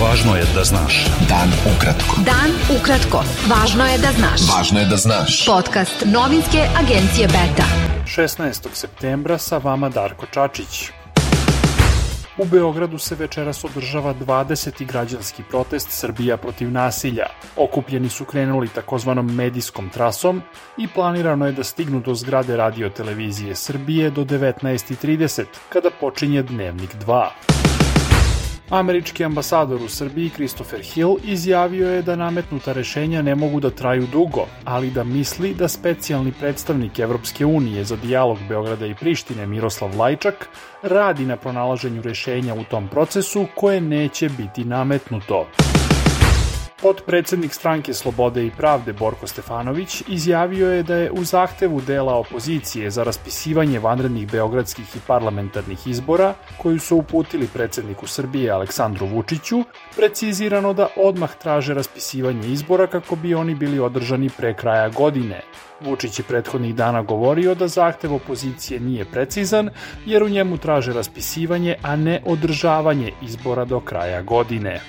Važno 0.00 0.32
je 0.36 0.44
da 0.54 0.62
znaš. 0.64 0.94
Dan 1.28 1.50
ukratko. 1.68 2.22
Dan 2.24 2.54
ukratko. 2.72 3.20
Važno 3.50 3.84
je 3.84 3.98
da 4.00 4.12
znaš. 4.16 4.46
Važno 4.48 4.80
je 4.80 4.86
da 4.88 4.96
znaš. 4.96 5.34
Podcast 5.46 6.06
novinske 6.06 6.62
agencije 6.80 7.26
Beta. 7.28 7.66
16. 8.08 8.68
septembra 8.72 9.38
sa 9.38 9.58
vama 9.58 9.88
Darko 9.88 10.26
Čačić. 10.26 10.88
U 12.38 12.44
Beogradu 12.44 12.98
se 12.98 13.14
večeras 13.14 13.64
održava 13.64 14.14
20. 14.14 14.86
građanski 14.86 15.42
protest 15.50 15.90
Srbija 15.90 16.36
protiv 16.36 16.72
nasilja. 16.72 17.26
Okupljeni 17.56 18.08
su 18.08 18.24
krenuli 18.24 18.68
takozvanom 18.68 19.34
medijskom 19.34 19.90
trasom 19.90 20.42
i 20.78 20.88
planirano 20.88 21.46
je 21.46 21.52
da 21.52 21.64
stignu 21.64 22.00
do 22.00 22.14
zgrade 22.14 22.56
radio 22.56 22.88
televizije 22.88 23.56
Srbije 23.56 24.10
do 24.10 24.24
19.30, 24.24 25.44
kada 25.68 25.90
počinje 26.00 26.42
Dnevnik 26.42 26.96
2. 27.06 27.59
Američki 28.70 29.24
ambasador 29.24 29.82
u 29.82 29.88
Srbiji 29.88 30.30
Christopher 30.30 30.80
Hill 30.80 31.16
izjavio 31.24 31.90
je 31.90 32.02
da 32.02 32.16
nametnuta 32.16 32.72
rešenja 32.72 33.22
ne 33.22 33.34
mogu 33.34 33.60
da 33.60 33.70
traju 33.70 34.06
dugo, 34.12 34.46
ali 34.64 34.90
da 34.90 35.04
misli 35.04 35.54
da 35.54 35.68
specijalni 35.68 36.32
predstavnik 36.40 36.98
Evropske 36.98 37.46
unije 37.46 37.84
za 37.84 37.96
dijalog 37.96 38.38
Beograda 38.48 38.86
i 38.86 38.94
Prištine 38.94 39.46
Miroslav 39.46 39.96
Lajčak 39.98 40.48
radi 40.82 41.24
na 41.24 41.36
pronalaženju 41.36 42.02
rešenja 42.02 42.54
u 42.54 42.64
tom 42.64 42.88
procesu 42.88 43.46
koje 43.54 43.80
neće 43.80 44.28
biti 44.28 44.64
nametnuto. 44.64 45.46
Podpredsednik 46.82 47.54
stranke 47.54 47.94
Slobode 47.94 48.46
i 48.46 48.50
pravde 48.50 48.92
Borko 48.92 49.26
Stefanović 49.26 50.02
izjavio 50.08 50.72
je 50.72 50.82
da 50.82 50.94
je 50.94 51.10
u 51.10 51.24
zahtevu 51.24 51.80
dela 51.80 52.14
opozicije 52.14 52.90
za 52.90 53.02
raspisivanje 53.02 53.78
vanrednih 53.78 54.32
beogradskih 54.32 54.96
i 54.96 55.00
parlamentarnih 55.06 55.86
izbora, 55.86 56.34
koju 56.58 56.78
su 56.78 56.96
uputili 56.96 57.48
predsedniku 57.52 58.06
Srbije 58.06 58.50
Aleksandru 58.50 59.06
Vučiću, 59.06 59.64
precizirano 59.96 60.72
da 60.72 60.88
odmah 60.96 61.34
traže 61.34 61.74
raspisivanje 61.74 62.48
izbora 62.48 62.86
kako 62.86 63.16
bi 63.16 63.34
oni 63.34 63.54
bili 63.54 63.78
održani 63.78 64.30
pre 64.36 64.54
kraja 64.54 64.88
godine. 64.88 65.40
Vučić 65.80 66.18
je 66.18 66.24
prethodnih 66.28 66.74
dana 66.74 67.02
govorio 67.02 67.54
da 67.54 67.68
zahtev 67.68 68.14
opozicije 68.14 68.80
nije 68.80 69.04
precizan, 69.04 69.70
jer 70.06 70.22
u 70.22 70.28
njemu 70.28 70.58
traže 70.58 70.92
raspisivanje, 70.92 71.76
a 71.82 71.96
ne 71.96 72.22
održavanje 72.26 73.12
izbora 73.22 73.64
do 73.64 73.80
kraja 73.80 74.22
godine. 74.22 74.80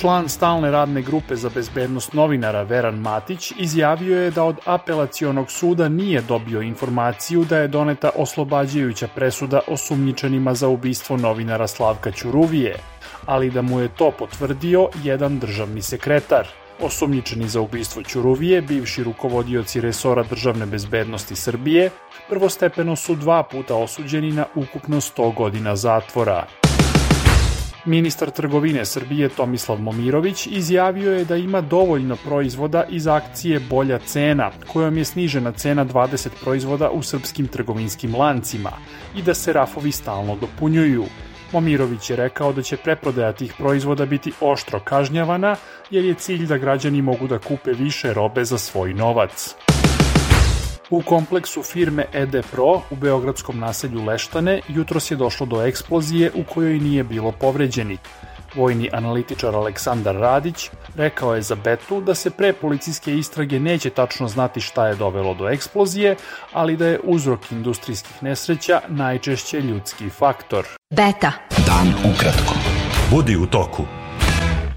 Član 0.00 0.28
stalne 0.28 0.70
radne 0.70 1.02
grupe 1.02 1.36
za 1.36 1.50
bezbednost 1.54 2.12
novinara 2.12 2.62
Veran 2.62 2.94
Matić 2.94 3.52
izjavio 3.58 4.22
je 4.22 4.30
da 4.30 4.44
od 4.44 4.56
apelacionog 4.64 5.50
suda 5.50 5.88
nije 5.88 6.20
dobio 6.20 6.60
informaciju 6.62 7.44
da 7.44 7.58
je 7.58 7.68
doneta 7.68 8.10
oslobađajuća 8.16 9.08
presuda 9.14 9.60
osumnjičenima 9.68 10.54
za 10.54 10.68
ubistvo 10.68 11.16
novinara 11.16 11.66
Slavka 11.66 12.10
Ćuruvije, 12.10 12.76
ali 13.26 13.50
da 13.50 13.62
mu 13.62 13.80
je 13.80 13.88
to 13.88 14.10
potvrdio 14.18 14.88
jedan 15.04 15.38
državni 15.38 15.82
sekretar. 15.82 16.46
Osumnjičeni 16.80 17.48
za 17.48 17.60
ubistvo 17.60 18.02
Ćuruvije, 18.02 18.60
bivši 18.62 19.04
rukovodioci 19.04 19.80
resora 19.80 20.22
državne 20.22 20.66
bezbednosti 20.66 21.36
Srbije, 21.36 21.90
prvostepeno 22.28 22.96
su 22.96 23.14
dva 23.14 23.42
puta 23.42 23.74
osuđeni 23.74 24.32
na 24.32 24.44
ukupno 24.54 24.96
100 24.96 25.34
godina 25.34 25.76
zatvora. 25.76 26.65
Ministar 27.86 28.30
trgovine 28.30 28.84
Srbije 28.84 29.28
Tomislav 29.28 29.78
Momirović 29.78 30.46
izjavio 30.46 31.12
je 31.12 31.24
da 31.24 31.36
ima 31.36 31.60
dovoljno 31.60 32.16
proizvoda 32.16 32.84
iz 32.88 33.06
akcije 33.06 33.60
Bolja 33.60 33.98
cena, 33.98 34.50
kojom 34.72 34.98
je 34.98 35.04
snižena 35.04 35.52
cena 35.52 35.84
20 35.84 36.28
proizvoda 36.42 36.90
u 36.90 37.02
srpskim 37.02 37.46
trgovinskim 37.46 38.14
lancima 38.16 38.70
i 39.16 39.22
da 39.22 39.34
se 39.34 39.52
rafovi 39.52 39.92
stalno 39.92 40.36
dopunjuju. 40.36 41.04
Momirović 41.52 42.10
je 42.10 42.16
rekao 42.16 42.52
da 42.52 42.62
će 42.62 42.76
preprodaja 42.76 43.32
tih 43.32 43.54
proizvoda 43.58 44.06
biti 44.06 44.32
oštro 44.40 44.80
kažnjavana 44.80 45.56
jer 45.90 46.04
je 46.04 46.14
cilj 46.14 46.46
da 46.46 46.58
građani 46.58 47.02
mogu 47.02 47.26
da 47.26 47.38
kupe 47.38 47.72
više 47.72 48.14
robe 48.14 48.44
za 48.44 48.58
svoj 48.58 48.94
novac. 48.94 49.54
U 50.90 51.02
kompleksu 51.02 51.62
firme 51.62 52.04
ED 52.12 52.36
Pro 52.50 52.80
u 52.90 52.96
beogradskom 52.96 53.58
naselju 53.58 54.04
Leštane 54.04 54.60
jutros 54.68 55.10
je 55.10 55.16
došlo 55.16 55.46
do 55.46 55.62
eksplozije 55.62 56.30
u 56.34 56.44
kojoj 56.54 56.78
nije 56.78 57.04
bilo 57.04 57.32
povređenih. 57.32 57.98
Vojni 58.54 58.90
analitičar 58.92 59.54
Aleksandar 59.54 60.14
Radić 60.14 60.70
rekao 60.96 61.34
je 61.34 61.42
za 61.42 61.54
Betu 61.54 62.00
da 62.00 62.14
se 62.14 62.30
pre 62.30 62.52
policijske 62.52 63.14
istrage 63.14 63.60
neće 63.60 63.90
tačno 63.90 64.28
znati 64.28 64.60
šta 64.60 64.86
je 64.86 64.94
dovelo 64.94 65.34
do 65.34 65.48
eksplozije, 65.48 66.16
ali 66.52 66.76
da 66.76 66.86
je 66.86 67.00
uzrok 67.04 67.52
industrijskih 67.52 68.22
nesreća 68.22 68.80
najčešće 68.88 69.60
ljudski 69.60 70.10
faktor. 70.10 70.66
Beta. 70.90 71.32
Dan 71.66 72.12
ukratko. 72.14 72.54
Budi 73.10 73.36
u 73.36 73.46
toku. 73.46 74.05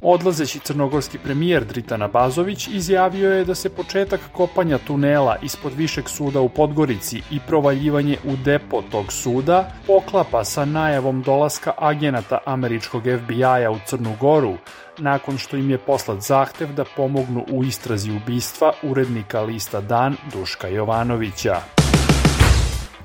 Odlazeći 0.00 0.58
crnogorski 0.58 1.18
premijer 1.18 1.64
Dritan 1.64 2.02
Abazović 2.02 2.68
izjavio 2.68 3.32
je 3.32 3.44
da 3.44 3.54
se 3.54 3.68
početak 3.68 4.20
kopanja 4.32 4.78
tunela 4.78 5.36
ispod 5.42 5.72
Višeg 5.74 6.08
suda 6.08 6.40
u 6.40 6.48
Podgorici 6.48 7.22
i 7.30 7.40
provaljivanje 7.46 8.16
u 8.24 8.36
depo 8.36 8.82
tog 8.90 9.12
suda 9.12 9.72
poklapa 9.86 10.44
sa 10.44 10.64
najavom 10.64 11.22
dolaska 11.22 11.72
agenata 11.78 12.38
američkog 12.46 13.02
FBI-a 13.02 13.70
u 13.70 13.78
Crnu 13.86 14.16
Goru, 14.20 14.54
nakon 14.98 15.38
što 15.38 15.56
im 15.56 15.70
je 15.70 15.78
poslat 15.78 16.20
zahtev 16.20 16.72
da 16.72 16.84
pomognu 16.96 17.44
u 17.50 17.64
istrazi 17.64 18.12
ubistva 18.12 18.72
urednika 18.82 19.40
lista 19.40 19.80
Dan 19.80 20.16
Duška 20.32 20.68
Jovanovića. 20.68 21.85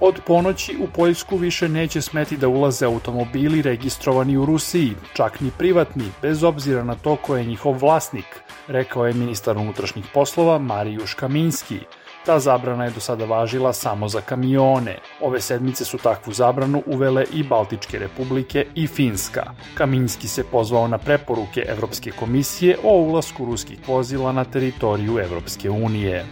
Od 0.03 0.22
ponoći 0.28 0.78
u 0.79 0.88
Poljsku 0.88 1.38
više 1.38 1.69
neće 1.69 2.01
smeti 2.01 2.38
da 2.38 2.47
ulaze 2.47 2.85
automobili 2.85 3.62
registrovani 3.62 4.38
u 4.38 4.45
Rusiji, 4.45 4.95
čak 5.13 5.39
ni 5.41 5.51
privatni, 5.57 6.03
bez 6.22 6.44
obzira 6.44 6.84
na 6.84 6.95
to 6.95 7.16
ko 7.16 7.35
je 7.35 7.45
njihov 7.45 7.78
vlasnik, 7.78 8.25
rekao 8.67 9.06
je 9.07 9.13
ministar 9.13 9.57
unutrašnjih 9.57 10.06
poslova 10.13 10.57
Marijuš 10.57 11.13
Kaminski. 11.13 11.79
Ta 12.25 12.39
zabrana 12.39 12.85
je 12.85 12.91
do 12.91 13.00
sada 13.00 13.25
važila 13.25 13.73
samo 13.73 14.07
za 14.07 14.22
kamione. 14.22 14.97
Ove 15.22 15.41
sedmice 15.41 15.85
su 15.85 15.97
takvu 15.97 16.33
zabranu 16.33 16.83
uvele 16.85 17.25
i 17.33 17.44
Baltičke 17.44 18.00
republike 18.00 18.66
i 18.75 18.88
Finska. 18.88 19.44
Kaminski 19.73 20.28
se 20.28 20.44
pozvao 20.44 20.88
na 20.88 20.97
preporuke 20.97 21.66
Evropske 21.68 22.12
komisije 22.12 22.78
o 22.83 22.97
ulasku 22.97 23.45
ruskih 23.45 23.79
vozila 23.88 24.31
na 24.31 24.44
teritoriju 24.44 25.19
Evropske 25.19 25.69
unije. 25.69 26.25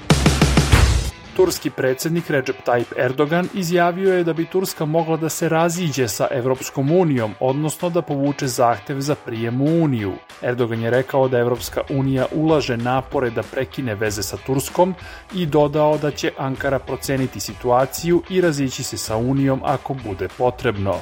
Turski 1.40 1.70
predsednik 1.70 2.30
Recep 2.30 2.56
Tayyip 2.66 2.98
Erdogan 2.98 3.48
izjavio 3.54 4.14
je 4.14 4.24
da 4.24 4.34
bi 4.34 4.46
Turska 4.46 4.86
mogla 4.86 5.18
da 5.18 5.30
se 5.30 5.50
raziđe 5.50 6.08
sa 6.08 6.28
Evropskom 6.32 6.92
unijom, 6.92 7.34
odnosno 7.40 7.90
da 7.90 8.02
povuče 8.02 8.48
zahtev 8.48 9.00
za 9.00 9.16
prijem 9.16 9.62
u 9.62 9.84
Uniju. 9.84 10.14
Erdogan 10.42 10.82
je 10.82 10.90
rekao 10.90 11.28
da 11.28 11.40
Evropska 11.40 11.82
unija 11.90 12.26
ulaže 12.32 12.78
napore 12.78 13.30
da 13.30 13.44
prekine 13.44 13.96
veze 13.96 14.24
sa 14.24 14.38
Turskom 14.38 14.96
i 15.36 15.46
dodao 15.46 15.98
da 15.98 16.12
će 16.12 16.32
Ankara 16.38 16.80
proceniti 16.80 17.40
situaciju 17.40 18.24
i 18.30 18.42
razići 18.42 18.84
se 18.84 18.98
sa 18.98 19.18
Unijom 19.18 19.62
ako 19.64 19.94
bude 19.94 20.28
potrebno. 20.38 20.96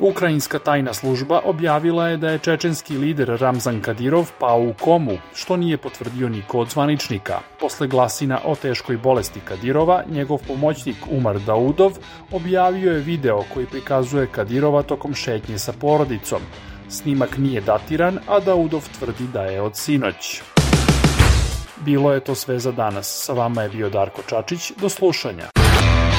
Ukrajinska 0.00 0.58
tajna 0.58 0.94
služba 0.94 1.40
objavila 1.44 2.08
je 2.08 2.16
da 2.16 2.30
je 2.30 2.38
čečenski 2.38 2.96
lider 2.96 3.36
Ramzan 3.40 3.80
Kadirov 3.80 4.30
pao 4.38 4.60
u 4.60 4.72
komu, 4.80 5.18
što 5.34 5.56
nije 5.56 5.76
potvrdio 5.76 6.28
niko 6.28 6.58
od 6.58 6.70
zvaničnika. 6.70 7.40
Posle 7.60 7.86
glasina 7.86 8.38
o 8.44 8.54
teškoj 8.54 8.96
bolesti 8.96 9.40
Kadirova, 9.40 10.02
njegov 10.10 10.38
pomoćnik 10.48 10.96
Umar 11.10 11.38
Daudov 11.38 11.92
objavio 12.32 12.92
je 12.92 13.00
video 13.00 13.44
koji 13.54 13.66
prikazuje 13.66 14.26
Kadirova 14.26 14.82
tokom 14.82 15.14
šetnje 15.14 15.58
sa 15.58 15.72
porodicom. 15.72 16.40
Snimak 16.88 17.38
nije 17.38 17.60
datiran, 17.60 18.18
a 18.28 18.40
Daudov 18.40 18.88
tvrdi 18.98 19.26
da 19.32 19.42
je 19.42 19.60
od 19.60 19.76
sinoć. 19.76 20.42
Bilo 21.84 22.12
je 22.12 22.20
to 22.20 22.34
sve 22.34 22.58
za 22.58 22.72
danas. 22.72 23.24
Sa 23.24 23.32
vama 23.32 23.62
je 23.62 23.68
bio 23.68 23.90
Darko 23.90 24.22
Čačić. 24.28 24.72
Do 24.80 24.88
slušanja. 24.88 25.59